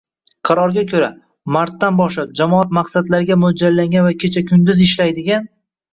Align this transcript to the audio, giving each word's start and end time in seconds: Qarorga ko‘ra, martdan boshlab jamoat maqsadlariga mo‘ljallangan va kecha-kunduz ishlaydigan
Qarorga 0.49 0.83
ko‘ra, 0.93 1.09
martdan 1.57 1.99
boshlab 2.01 2.33
jamoat 2.41 2.73
maqsadlariga 2.79 3.39
mo‘ljallangan 3.43 4.09
va 4.11 4.15
kecha-kunduz 4.25 4.83
ishlaydigan 4.87 5.47